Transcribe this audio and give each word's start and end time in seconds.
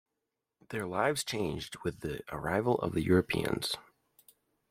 Their 0.69 0.87
lives 0.87 1.23
changed 1.23 1.75
with 1.83 1.99
the 1.99 2.21
arrival 2.33 2.73
of 2.79 2.93
the 2.93 3.03
Europeans. 3.03 3.75